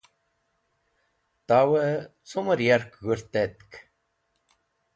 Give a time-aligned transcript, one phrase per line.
[1.47, 1.91] Tawẽ
[2.27, 3.59] cumẽr yark g̃hũrtẽk.